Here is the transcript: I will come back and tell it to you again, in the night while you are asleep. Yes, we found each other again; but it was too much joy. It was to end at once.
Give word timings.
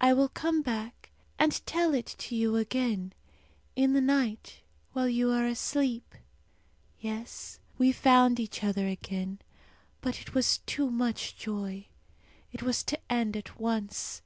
I 0.00 0.14
will 0.14 0.30
come 0.30 0.62
back 0.62 1.10
and 1.38 1.52
tell 1.66 1.92
it 1.92 2.06
to 2.20 2.34
you 2.34 2.56
again, 2.56 3.12
in 3.76 3.92
the 3.92 4.00
night 4.00 4.62
while 4.94 5.10
you 5.10 5.30
are 5.30 5.44
asleep. 5.44 6.14
Yes, 6.98 7.60
we 7.76 7.92
found 7.92 8.40
each 8.40 8.64
other 8.64 8.86
again; 8.88 9.40
but 10.00 10.22
it 10.22 10.32
was 10.34 10.60
too 10.64 10.88
much 10.90 11.36
joy. 11.36 11.84
It 12.50 12.62
was 12.62 12.82
to 12.84 12.98
end 13.10 13.36
at 13.36 13.60
once. 13.60 14.22